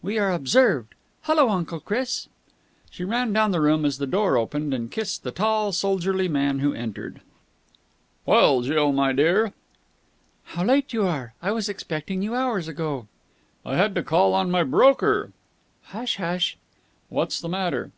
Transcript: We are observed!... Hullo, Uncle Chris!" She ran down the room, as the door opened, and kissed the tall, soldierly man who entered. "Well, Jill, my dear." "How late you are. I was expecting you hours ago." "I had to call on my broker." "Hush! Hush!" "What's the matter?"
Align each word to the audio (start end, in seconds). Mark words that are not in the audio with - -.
We 0.00 0.16
are 0.16 0.30
observed!... 0.32 0.94
Hullo, 1.22 1.48
Uncle 1.48 1.80
Chris!" 1.80 2.28
She 2.88 3.02
ran 3.02 3.32
down 3.32 3.50
the 3.50 3.60
room, 3.60 3.84
as 3.84 3.98
the 3.98 4.06
door 4.06 4.36
opened, 4.38 4.72
and 4.72 4.88
kissed 4.92 5.24
the 5.24 5.32
tall, 5.32 5.72
soldierly 5.72 6.28
man 6.28 6.60
who 6.60 6.72
entered. 6.72 7.20
"Well, 8.24 8.60
Jill, 8.62 8.92
my 8.92 9.12
dear." 9.12 9.52
"How 10.44 10.62
late 10.62 10.92
you 10.92 11.04
are. 11.04 11.34
I 11.42 11.50
was 11.50 11.68
expecting 11.68 12.22
you 12.22 12.32
hours 12.32 12.68
ago." 12.68 13.08
"I 13.66 13.76
had 13.76 13.96
to 13.96 14.04
call 14.04 14.34
on 14.34 14.52
my 14.52 14.62
broker." 14.62 15.32
"Hush! 15.86 16.16
Hush!" 16.18 16.56
"What's 17.08 17.40
the 17.40 17.48
matter?" 17.48 17.90